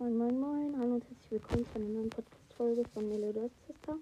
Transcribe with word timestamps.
Moin, 0.00 0.16
moin, 0.16 0.38
moin. 0.38 0.78
Hallo 0.78 0.94
und 0.94 1.04
herzlich 1.08 1.28
willkommen 1.32 1.66
zu 1.66 1.74
einer 1.74 1.88
neuen 1.88 2.10
Podcast-Folge 2.10 2.84
von 2.94 3.08
Melody 3.08 3.50
Sister. 3.66 3.96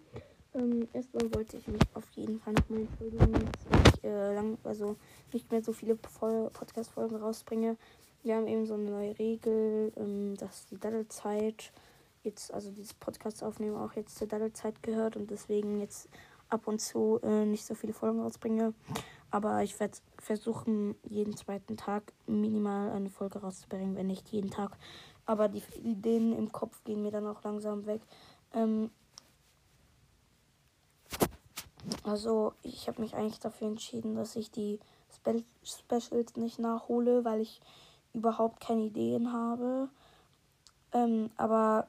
Ähm, 0.53 0.87
erstmal 0.93 1.35
wollte 1.35 1.57
ich 1.57 1.67
mich 1.69 1.81
auf 1.95 2.05
jeden 2.11 2.39
Fall 2.39 2.53
nochmal 2.53 2.81
entschuldigen, 2.81 3.33
dass 3.33 3.95
ich 3.95 4.05
äh, 4.05 4.35
lang, 4.35 4.59
also 4.65 4.97
nicht 5.33 5.51
mehr 5.51 5.63
so 5.63 5.73
viele 5.73 5.97
Podcast-Folgen 5.97 7.17
rausbringe. 7.17 7.79
Wir 8.23 8.37
haben 8.37 8.47
eben 8.47 8.67
so 8.67 8.75
eine 8.75 8.91
neue 8.91 9.19
Regel, 9.19 9.91
ähm, 9.97 10.37
dass 10.37 10.67
die 10.67 10.79
Daddelzeit 10.79 11.73
jetzt, 12.25 12.53
also 12.53 12.71
dieses 12.71 12.93
Podcast 12.93 13.43
aufnehmen 13.43 13.77
auch 13.77 13.95
jetzt 13.95 14.19
zur 14.19 14.27
Daddelzeit 14.27 14.83
gehört 14.83 15.17
und 15.17 15.31
deswegen 15.31 15.81
jetzt 15.81 16.11
ab 16.51 16.69
und 16.69 16.79
zu 16.79 17.21
äh, 17.23 17.47
nicht 17.47 17.65
so 17.65 17.75
viele 17.75 17.95
Folgen 17.95 18.21
rausbringe. 18.21 18.75
Aber 19.31 19.63
ich 19.63 19.81
werde 19.81 19.97
versuchen, 20.19 20.95
jeden 21.09 21.39
zweiten 21.39 21.79
Tag 21.79 22.13
minimal 22.27 22.91
eine 22.91 23.09
Folge 23.09 23.39
rauszubringen, 23.39 23.97
wenn 23.97 24.09
nicht 24.09 24.29
jeden 24.29 24.51
Tag. 24.51 24.77
Aber 25.27 25.49
die 25.49 25.63
Ideen 25.83 26.33
im 26.33 26.53
Kopf 26.53 26.83
gehen 26.85 27.03
mir 27.03 27.11
dann 27.11 27.27
auch 27.27 27.43
langsam 27.43 27.87
weg. 27.87 28.01
Ähm 28.55 28.91
also 32.05 32.53
ich 32.63 32.89
habe 32.89 33.01
mich 33.01 33.15
eigentlich 33.15 33.41
dafür 33.41 33.69
entschieden, 33.69 34.15
dass 34.15 34.37
ich 34.37 34.51
die 34.51 34.79
Spe 35.13 35.45
Specials 35.63 36.37
nicht 36.37 36.59
nachhole, 36.59 37.25
weil 37.25 37.41
ich 37.41 37.61
überhaupt 38.13 38.61
keine 38.61 38.83
Ideen 38.83 39.33
habe. 39.33 39.89
Ähm, 40.93 41.31
aber 41.37 41.89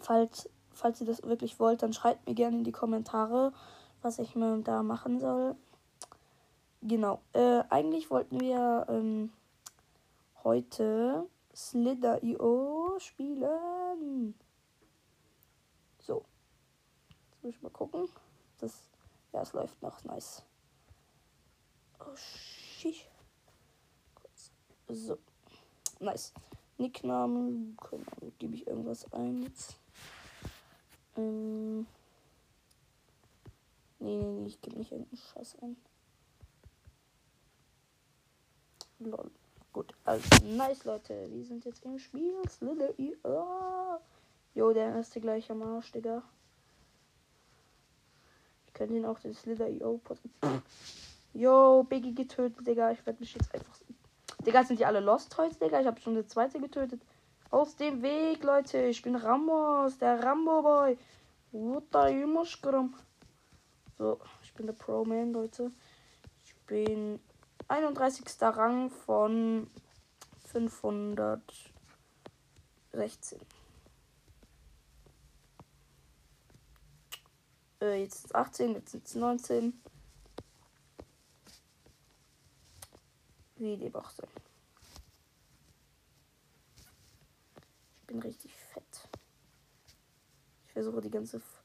falls, 0.00 0.48
falls 0.72 1.00
ihr 1.00 1.06
das 1.06 1.22
wirklich 1.22 1.58
wollt, 1.58 1.82
dann 1.82 1.92
schreibt 1.92 2.26
mir 2.26 2.34
gerne 2.34 2.58
in 2.58 2.64
die 2.64 2.72
Kommentare, 2.72 3.52
was 4.02 4.18
ich 4.18 4.34
mir 4.34 4.58
da 4.58 4.82
machen 4.82 5.18
soll. 5.20 5.56
Genau. 6.82 7.20
Äh, 7.32 7.62
eigentlich 7.70 8.10
wollten 8.10 8.40
wir 8.40 8.86
ähm, 8.88 9.32
heute 10.44 11.26
Slither.io 11.56 12.98
spielen. 12.98 14.34
So. 15.98 16.22
Jetzt 17.08 17.42
muss 17.42 17.54
ich 17.54 17.62
mal 17.62 17.70
gucken. 17.70 18.10
Das, 18.58 18.90
ja, 19.32 19.40
es 19.40 19.54
läuft 19.54 19.80
noch. 19.80 20.04
Nice. 20.04 20.42
Oh, 21.98 22.14
shit. 22.14 23.08
So. 24.88 25.16
Nice. 25.98 26.34
Nickname. 26.76 27.74
Keine 27.80 28.04
Ahnung, 28.12 28.32
gebe 28.38 28.54
ich 28.54 28.66
irgendwas 28.66 29.10
ein 29.14 29.42
jetzt. 29.44 29.78
Ähm. 31.16 31.86
Nee, 33.98 34.18
nee, 34.18 34.26
nee, 34.26 34.46
ich 34.46 34.60
gebe 34.60 34.76
nicht 34.76 34.92
irgendeinen 34.92 35.16
Scheiß 35.16 35.56
ein. 35.62 35.76
Lol. 38.98 39.30
Gut, 39.76 39.92
also 40.06 40.26
nice, 40.42 40.86
Leute. 40.86 41.28
Wir 41.30 41.44
sind 41.44 41.66
jetzt 41.66 41.84
im 41.84 41.98
Spiel. 41.98 42.32
Slither. 42.48 44.00
Jo, 44.54 44.72
der 44.72 44.94
erste 44.94 45.20
gleich 45.20 45.50
am 45.50 45.60
Arsch, 45.60 45.92
Digga. 45.92 46.22
Ich 48.66 48.72
könnte 48.72 48.94
ihn 48.94 49.04
auch 49.04 49.18
den 49.18 49.34
Slither 49.34 49.68
IO 49.68 50.00
Jo, 51.34 51.82
Biggie 51.82 52.14
getötet, 52.14 52.66
Digga. 52.66 52.92
Ich 52.92 53.04
werde 53.04 53.20
mich 53.20 53.34
jetzt 53.34 53.54
einfach. 53.54 53.74
Digga, 54.46 54.64
sind 54.64 54.80
die 54.80 54.86
alle 54.86 55.00
Lost 55.00 55.36
heute, 55.36 55.58
Digga? 55.58 55.78
Ich 55.78 55.86
habe 55.86 56.00
schon 56.00 56.14
eine 56.14 56.26
zweite 56.26 56.58
getötet. 56.58 57.02
Aus 57.50 57.76
dem 57.76 58.00
Weg, 58.00 58.42
Leute. 58.44 58.78
Ich 58.86 59.02
bin 59.02 59.14
Ramos, 59.14 59.98
der 59.98 60.24
Rambo-Boy. 60.24 60.96
So, 63.98 64.20
ich 64.42 64.54
bin 64.54 64.64
der 64.64 64.72
Pro-Man, 64.72 65.34
Leute. 65.34 65.70
Ich 66.46 66.54
bin 66.66 67.20
31. 67.68 68.24
Rang 68.40 68.90
von 68.90 69.70
516. 70.44 73.40
Äh, 77.80 78.02
jetzt 78.02 78.24
ist 78.24 78.34
18, 78.34 78.74
jetzt 78.74 78.90
sind 78.92 79.06
es 79.06 79.14
19. 79.14 79.80
Wie 83.56 83.76
die 83.76 83.90
Boxe. 83.90 84.26
Ich 88.00 88.06
bin 88.06 88.20
richtig 88.20 88.54
fett. 88.54 89.08
Ich 90.66 90.72
versuche 90.72 91.00
die 91.00 91.10
ganze. 91.10 91.38
F 91.38 91.62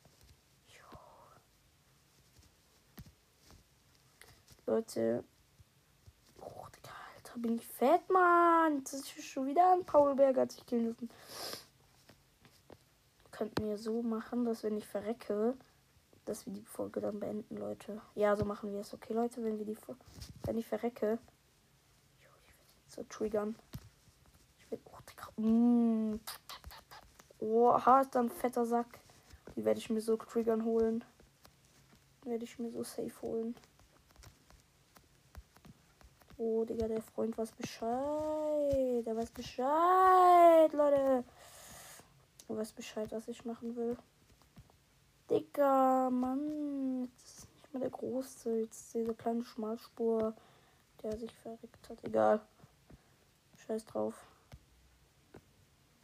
Leute, 4.65 5.23
Alter, 7.31 7.39
bin 7.39 7.55
ich 7.55 7.67
fett, 7.67 8.09
Mann. 8.09 8.83
Das 8.83 8.93
ist 8.93 9.23
schon 9.23 9.47
wieder 9.47 9.73
ein 9.73 9.85
Paul 9.85 10.15
Berger, 10.15 10.41
hat 10.41 10.51
sich 10.51 10.65
killen. 10.65 10.95
Könnten 13.31 13.67
wir 13.67 13.77
so 13.77 14.01
machen, 14.01 14.45
dass 14.45 14.63
wenn 14.63 14.77
ich 14.77 14.87
verrecke, 14.87 15.55
dass 16.25 16.45
wir 16.45 16.53
die 16.53 16.65
Folge 16.65 17.01
dann 17.01 17.19
beenden, 17.19 17.57
Leute. 17.57 18.01
Ja, 18.15 18.35
so 18.35 18.45
machen 18.45 18.71
wir 18.73 18.81
es. 18.81 18.93
Okay, 18.93 19.13
Leute, 19.13 19.43
wenn 19.43 19.57
wir 19.57 19.65
die 19.65 19.77
wenn 20.43 20.57
ich 20.57 20.67
verrecke. 20.67 21.17
Ich 22.19 22.25
werde 22.25 22.87
so 22.87 23.03
triggern. 23.03 23.55
Ich 24.59 24.71
werde. 24.71 24.83
Oh, 24.85 24.97
Digga. 25.09 25.47
Mm. 25.47 26.19
Oha, 27.39 28.01
ist 28.01 28.13
dann 28.13 28.27
ein 28.27 28.29
fetter 28.29 28.65
Sack. 28.65 28.99
Die 29.55 29.65
werde 29.65 29.79
ich 29.79 29.89
mir 29.89 30.01
so 30.01 30.17
triggern 30.17 30.63
holen. 30.63 31.03
Werde 32.23 32.43
ich 32.43 32.59
mir 32.59 32.69
so 32.69 32.83
safe 32.83 33.21
holen. 33.21 33.55
Oh, 36.43 36.65
Digga, 36.65 36.87
der 36.87 37.03
Freund 37.03 37.37
weiß 37.37 37.51
Bescheid. 37.51 39.05
Der 39.05 39.15
weiß 39.15 39.29
Bescheid, 39.29 40.73
Leute. 40.73 41.23
Er 42.47 42.57
weiß 42.57 42.71
Bescheid, 42.71 43.11
was 43.11 43.27
ich 43.27 43.45
machen 43.45 43.75
will. 43.75 43.95
Digga, 45.29 46.09
Mann. 46.09 47.03
Jetzt 47.03 47.27
ist 47.27 47.47
nicht 47.53 47.73
mehr 47.73 47.81
der 47.81 47.91
große. 47.91 48.57
Jetzt 48.61 48.91
diese 48.95 49.13
kleine 49.13 49.43
Schmalspur, 49.43 50.33
der 51.03 51.15
sich 51.15 51.31
verreckt 51.31 51.87
hat. 51.87 52.03
Egal. 52.03 52.41
Scheiß 53.67 53.85
drauf. 53.85 54.15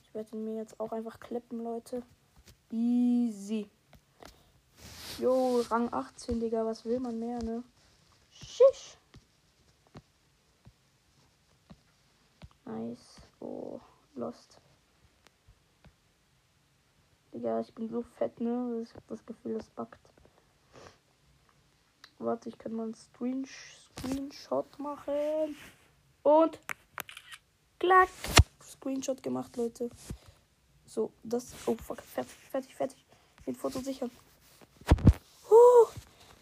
Ich 0.03 0.13
werde 0.13 0.37
ihn 0.37 0.45
mir 0.45 0.57
jetzt 0.57 0.79
auch 0.79 0.91
einfach 0.91 1.19
klippen, 1.19 1.63
Leute. 1.63 2.03
Easy. 2.69 3.71
Jo, 5.17 5.61
Rang 5.61 5.91
18, 5.91 6.39
Digga. 6.39 6.63
Was 6.63 6.85
will 6.85 6.99
man 6.99 7.17
mehr, 7.17 7.41
ne? 7.41 7.63
Schisch. 8.29 8.99
Nice. 12.67 13.21
Oh, 13.39 13.79
Lost. 14.15 14.59
Digga, 17.33 17.61
ich 17.61 17.73
bin 17.73 17.89
so 17.89 18.01
fett, 18.01 18.41
ne? 18.41 18.81
Ich 18.83 18.93
hab 18.93 19.07
das 19.07 19.25
Gefühl, 19.25 19.53
das 19.53 19.69
backt. 19.69 20.01
Warte, 22.19 22.49
ich 22.49 22.57
kann 22.57 22.73
mal 22.73 22.83
einen 22.83 22.95
Screen 22.95 23.45
Screenshot 23.45 24.79
machen. 24.79 25.55
Und 26.23 26.59
klack. 27.79 28.09
Screenshot 28.61 29.23
gemacht, 29.23 29.55
Leute. 29.55 29.89
So, 30.85 31.11
das. 31.23 31.53
Oh, 31.67 31.75
fuck. 31.75 32.01
Fertig, 32.01 32.35
fertig, 32.51 32.75
fertig. 32.75 33.05
Den 33.45 33.55
Foto 33.55 33.79
sichern. 33.79 34.11
Oh, 35.49 35.87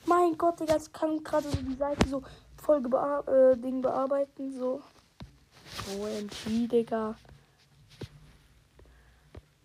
mein 0.06 0.36
Gott, 0.38 0.60
Digga, 0.60 0.76
es 0.76 0.92
kann 0.92 1.24
gerade 1.24 1.50
so 1.50 1.58
die 1.58 1.76
Seite 1.76 2.08
so 2.08 2.24
voll 2.58 2.82
bear 2.82 3.28
äh, 3.28 3.58
Ding 3.58 3.82
bearbeiten. 3.82 4.58
So. 4.58 4.82
OMG, 5.94 6.68
Digga. 6.68 7.16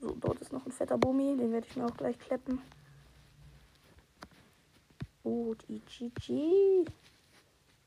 So, 0.01 0.15
dort 0.15 0.41
ist 0.41 0.53
noch 0.53 0.65
ein 0.67 0.73
fetter 0.73 0.99
Bumi. 0.99 1.37
Den 1.37 1.53
werde 1.53 1.67
ich 1.69 1.77
mir 1.77 1.87
auch 1.87 1.97
gleich 1.97 2.19
kleppen. 2.19 2.61
Gut, 5.23 5.65
IGG. 5.69 6.85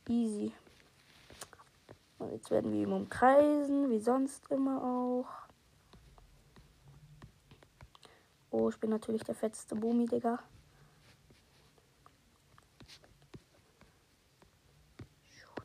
Easy. 0.08 0.52
Und 2.20 2.32
jetzt 2.32 2.52
werden 2.52 2.72
wir 2.72 2.84
ihn 2.84 2.92
umkreisen, 2.92 3.90
wie 3.90 4.00
sonst 4.00 4.50
immer 4.50 4.84
auch. 4.84 5.28
Oh, 8.52 8.70
ich 8.70 8.78
bin 8.78 8.92
natürlich 8.92 9.24
der 9.24 9.36
fetteste 9.36 9.76
Bumi, 9.76 10.06
Digga. 10.06 10.40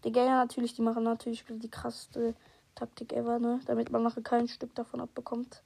Die 0.05 0.13
Gänger 0.13 0.37
natürlich, 0.37 0.75
die 0.75 0.83
machen 0.83 1.03
natürlich 1.05 1.45
die 1.49 1.71
krasseste 1.71 2.35
Taktik 2.79 3.13
ever, 3.13 3.41
ne? 3.41 3.59
Damit 3.67 3.91
man 3.91 4.05
nachher 4.05 4.23
kein 4.23 4.47
Stück 4.47 4.73
davon 4.77 5.01
abbekommt. 5.01 5.65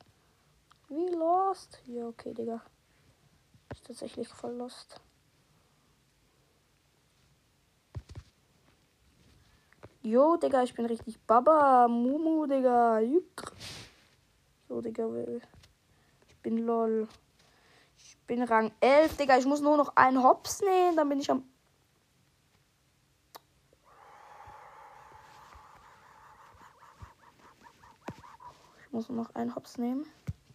Wie 0.88 1.10
lost? 1.10 1.82
Ja, 1.86 2.06
okay, 2.06 2.32
Digga. 2.32 2.62
Ist 3.70 3.86
tatsächlich 3.86 4.28
voll 4.28 4.54
lost. 4.54 4.98
Jo, 10.00 10.38
Digga, 10.38 10.62
ich 10.62 10.72
bin 10.72 10.86
richtig 10.86 11.20
Baba. 11.20 11.86
Mumu, 11.86 12.46
Digga. 12.46 13.00
Juck. 13.00 13.52
So, 14.68 14.80
Digga. 14.80 15.06
Ich 16.28 16.36
bin 16.38 16.64
lol. 16.64 17.08
Ich 17.98 18.16
bin 18.26 18.42
Rang 18.42 18.72
11, 18.80 19.18
Digga. 19.18 19.36
Ich 19.36 19.44
muss 19.44 19.60
nur 19.60 19.76
noch 19.76 19.96
einen 19.96 20.22
Hops 20.22 20.62
nehmen. 20.62 20.96
Dann 20.96 21.10
bin 21.10 21.20
ich 21.20 21.30
am 21.30 21.44
muss 28.92 29.08
noch 29.08 29.34
einen 29.34 29.54
Hops 29.54 29.78
nehmen. 29.78 30.06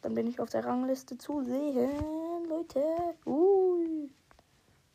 Dann 0.01 0.13
bin 0.13 0.27
ich 0.27 0.39
auf 0.39 0.49
der 0.49 0.63
Rangliste 0.63 1.17
zu 1.17 1.43
sehen, 1.43 2.45
Leute. 2.47 2.83
Ui. 3.25 4.11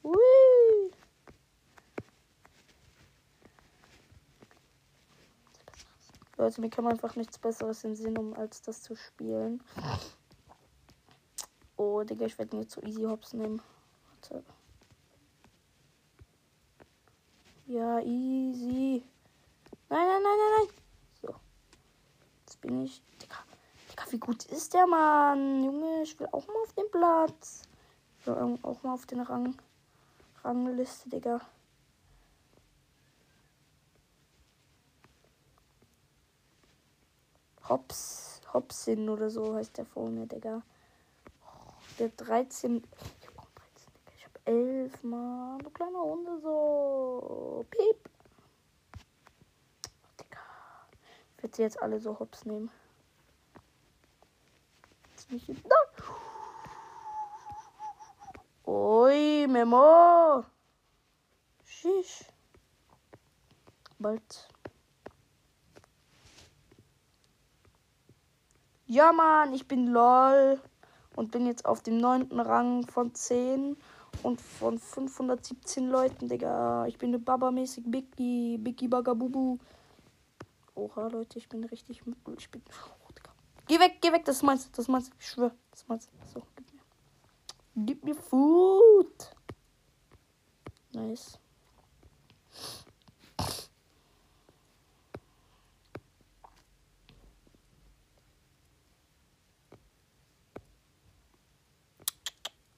Ui. 0.05 0.93
Leute, 6.39 6.61
mir 6.61 6.71
kann 6.71 6.85
man 6.85 6.95
einfach 6.95 7.15
nichts 7.17 7.39
Besseres 7.39 7.85
in 7.85 7.95
Sinn, 7.95 8.17
um 8.17 8.35
als 8.35 8.63
das 8.63 8.83
zu 8.83 8.97
spielen. 8.97 9.63
Oh, 11.77 12.03
Digga, 12.03 12.27
ich 12.27 12.39
werde 12.39 12.57
mir 12.57 12.67
zu 12.67 12.81
Easy 12.83 13.03
Hops 13.03 13.33
nehmen. 13.33 13.61
Warte. 14.09 14.45
Ja, 17.67 18.01
easy. 18.01 19.05
Nein, 19.89 20.07
nein, 20.07 20.23
nein, 20.23 20.39
nein, 20.39 20.53
nein. 20.59 20.69
So. 21.21 21.35
Jetzt 22.41 22.61
bin 22.61 22.83
ich. 22.83 23.03
Wie 24.13 24.19
gut 24.19 24.45
ist 24.45 24.75
der 24.75 24.87
Mann? 24.87 25.65
Junge, 25.65 26.03
ich 26.03 26.21
will 26.21 26.29
auch 26.33 26.47
mal 26.47 26.63
auf 26.63 26.75
den 26.75 26.91
Platz. 26.91 27.63
Ich 28.21 28.27
will 28.27 28.59
auch 28.63 28.83
mal 28.83 28.93
auf 28.93 29.07
den 29.07 29.21
Rang. 29.21 29.57
Rangliste, 30.45 31.09
Digga. 31.09 31.41
Hops, 37.67 38.43
Hopsin 38.53 39.09
oder 39.09 39.31
so 39.31 39.55
heißt 39.55 39.79
der 39.79 39.87
vor 39.87 40.11
mir, 40.11 40.27
Digga. 40.27 40.61
Oh, 41.47 41.73
der 41.99 42.11
13. 42.11 42.83
Ich 43.19 43.29
hab 43.29 43.55
13, 43.55 43.93
Digga. 43.95 44.13
Ich 44.15 44.25
hab 44.27 44.47
11, 44.47 45.05
Mann. 45.05 45.59
Du 45.61 45.71
kleiner 45.71 46.03
Hunde 46.03 46.39
so. 46.43 47.65
Piep. 47.71 48.11
Digga. 50.21 50.39
Ich 51.39 51.43
werde 51.43 51.57
sie 51.57 51.63
jetzt 51.63 51.81
alle 51.81 51.99
so 51.99 52.19
hops 52.19 52.45
nehmen. 52.45 52.71
Jetzt 55.33 55.49
mich 55.49 55.63
da. 55.63 55.75
Ui, 58.71 59.47
Memo. 59.47 60.45
Shish. 61.65 62.27
Bald 63.99 64.49
Ja, 68.85 69.11
Mann, 69.13 69.55
ich 69.55 69.67
bin 69.67 69.87
LOL 69.87 70.61
und 71.17 71.31
bin 71.31 71.47
jetzt 71.47 71.65
auf 71.65 71.83
dem 71.83 71.97
neunten 71.97 72.39
Rang 72.39 72.87
von 72.87 73.15
10 73.15 73.79
und 74.23 74.39
von 74.39 74.79
517 74.79 75.89
Leuten, 75.89 76.29
Digga. 76.29 76.85
Ich 76.89 76.99
bin 76.99 77.09
eine 77.09 77.19
Baba-mäßig 77.19 77.85
Biggie, 77.87 78.59
Biggie 78.59 78.89
Bagabubu. 78.89 79.57
Oha, 80.75 81.09
Leute, 81.09 81.39
ich 81.39 81.49
bin 81.49 81.65
richtig. 81.65 82.03
Ich 82.37 82.51
bin. 82.51 82.63
Geh 83.67 83.79
weg, 83.79 83.99
geh 84.01 84.13
weg, 84.13 84.25
das 84.25 84.37
ist 84.37 84.43
meins, 84.43 84.71
das 84.71 84.81
ist 84.81 84.89
meins. 84.89 85.11
Ich 85.19 85.29
schwör, 85.29 85.55
das 85.71 85.81
ist 85.81 85.89
meins. 85.89 86.09
So, 86.33 86.43
gib 86.57 86.73
mir. 86.73 86.81
Gib 87.87 88.05
mir 88.05 88.15
Food. 88.15 89.31
Nice. 90.93 91.39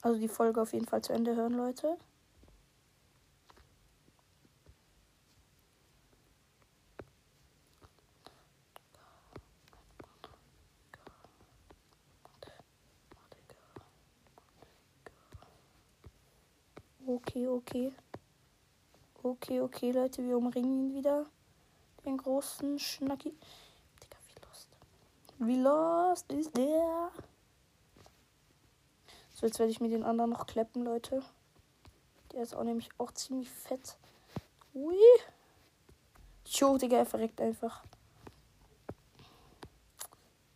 Also 0.01 0.19
die 0.19 0.27
Folge 0.27 0.61
auf 0.61 0.71
jeden 0.71 0.85
Fall 0.85 1.01
zu 1.01 1.13
Ende 1.13 1.35
hören, 1.35 1.53
Leute. 1.53 1.97
Okay, 17.07 17.47
okay. 17.47 17.93
Okay, 19.21 19.61
okay, 19.61 19.91
Leute, 19.91 20.23
wir 20.23 20.37
umringen 20.37 20.89
ihn 20.89 20.95
wieder. 20.95 21.27
Den 22.03 22.17
großen 22.17 22.79
Schnacki. 22.79 23.29
Digga, 24.01 24.17
wie 24.27 24.41
lost. 24.43 24.69
Wie 25.37 25.61
lost 25.61 26.31
ist 26.31 26.57
der? 26.57 27.11
So, 29.35 29.45
jetzt 29.45 29.59
werde 29.59 29.71
ich 29.71 29.79
mir 29.79 29.89
den 29.89 30.03
anderen 30.03 30.31
noch 30.31 30.47
kleppen, 30.47 30.83
Leute. 30.83 31.21
Der 32.31 32.41
ist 32.41 32.55
auch 32.55 32.63
nämlich 32.63 32.89
auch 32.97 33.11
ziemlich 33.11 33.51
fett. 33.51 33.97
Ui. 34.73 34.97
Jo, 36.47 36.77
Digga, 36.79 36.97
er 36.97 37.05
verreckt 37.05 37.39
einfach. 37.39 37.83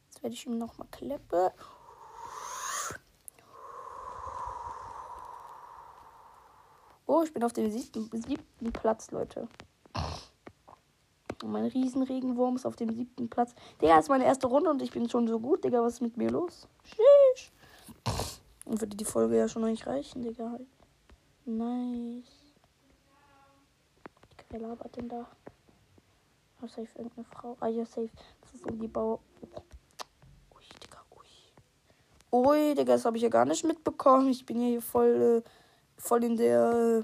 Jetzt 0.07 0.23
werde 0.23 0.33
ich 0.33 0.47
ihm 0.47 0.57
noch 0.57 0.79
mal 0.79 0.87
kleppen. 0.89 1.51
Oh, 7.09 7.23
ich 7.23 7.33
bin 7.33 7.43
auf 7.43 7.53
dem 7.53 7.71
siebten, 7.71 8.07
siebten 8.21 8.71
Platz, 8.71 9.09
Leute. 9.09 9.47
Und 11.41 11.51
mein 11.51 11.65
Riesenregenwurm 11.65 12.55
ist 12.55 12.67
auf 12.67 12.75
dem 12.75 12.93
siebten 12.93 13.27
Platz. 13.31 13.55
Digga, 13.81 13.97
ist 13.97 14.09
meine 14.09 14.25
erste 14.25 14.45
Runde 14.45 14.69
und 14.69 14.79
ich 14.83 14.91
bin 14.91 15.09
schon 15.09 15.27
so 15.27 15.39
gut, 15.39 15.63
Digga. 15.63 15.81
Was 15.81 15.93
ist 15.93 16.01
mit 16.01 16.17
mir 16.17 16.29
los? 16.29 16.67
Sheesh. 16.83 17.51
Und 18.65 18.79
würde 18.79 18.95
die 18.95 19.05
Folge 19.05 19.37
ja 19.37 19.47
schon 19.47 19.63
noch 19.63 19.69
nicht 19.69 19.87
reichen, 19.87 20.21
Digga. 20.21 20.51
Halt. 20.51 20.67
Nice. 21.45 22.53
Wer 24.51 24.59
labert 24.59 24.95
denn 24.95 25.09
da? 25.09 25.25
Oh, 26.61 26.67
safe 26.67 26.89
irgendeine 26.95 27.25
Frau. 27.25 27.57
Ah 27.59 27.69
ja, 27.69 27.87
safe. 27.87 28.11
Das 28.41 28.53
ist 28.53 28.63
so 28.63 28.69
die 28.69 28.87
Bau. 28.87 29.19
Ui, 30.53 30.63
Digga, 30.83 31.03
ui. 31.17 31.25
Ui, 32.39 32.75
Digga, 32.75 32.93
das 32.93 33.05
habe 33.05 33.17
ich 33.17 33.23
ja 33.23 33.29
gar 33.29 33.45
nicht 33.45 33.63
mitbekommen. 33.63 34.29
Ich 34.29 34.45
bin 34.45 34.59
hier 34.59 34.79
voll, 34.79 35.43
äh, 35.43 35.49
voll 35.99 36.23
in 36.23 36.37
der 36.37 37.03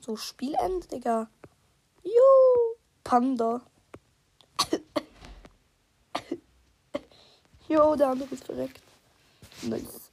so 0.00 0.16
Spielend, 0.16 0.92
Digga. 0.92 1.28
Juhu, 2.02 2.76
Panda. 3.02 3.62
Jo, 7.68 7.94
der 7.96 8.08
andere 8.08 8.34
ist 8.34 8.44
verreckt. 8.44 8.82
Nice. 9.62 10.10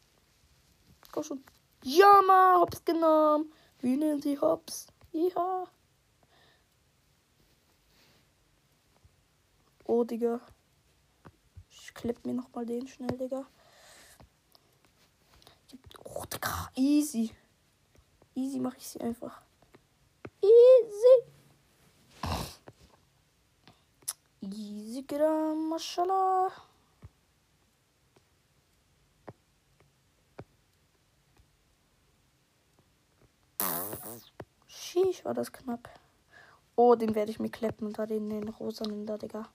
Komm 1.13 1.23
schon. 1.23 1.43
Ja, 1.83 2.21
ma, 2.27 2.57
hops 2.59 2.83
genommen. 2.83 3.53
Wie 3.79 3.95
nennen 3.95 4.21
sie 4.21 4.37
hops? 4.37 4.87
Ja. 5.13 5.65
Oh, 9.85 10.03
Digga. 10.03 10.41
Ich 11.69 11.93
klipp 11.93 12.25
mir 12.25 12.33
nochmal 12.33 12.65
den 12.65 12.85
schnell, 12.87 13.17
Digga. 13.17 13.45
Oh, 16.03 16.25
Digga. 16.25 16.64
Easy. 16.75 17.31
Easy 18.35 18.59
mache 18.59 18.77
ich 18.77 18.87
sie 18.87 18.99
einfach. 19.01 19.41
Easy. 20.41 21.31
Easy, 24.41 25.03
Gram, 25.03 25.69
Mashallah. 25.69 26.51
Sheesh, 34.67 35.25
war 35.25 35.33
das 35.33 35.51
knapp. 35.51 35.89
Oh, 36.75 36.95
den 36.95 37.15
werde 37.15 37.31
ich 37.31 37.39
mir 37.39 37.49
kleppen 37.49 37.87
unter 37.87 38.05
den, 38.05 38.29
den 38.29 38.49
rosanen 38.49 39.05
da, 39.05 39.17
Digga. 39.17 39.49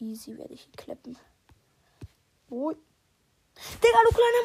Easy 0.00 0.36
werde 0.36 0.54
ich 0.54 0.66
ihn 0.66 0.72
kleppen. 0.72 1.16
Oh. 2.50 2.72
Digga, 2.72 3.98
du 4.04 4.14
kleiner 4.14 4.36
Mann. 4.36 4.44